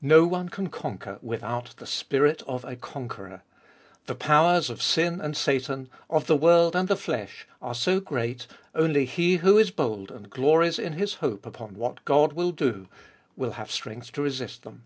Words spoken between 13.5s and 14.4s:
iboliest ot ail us have strength to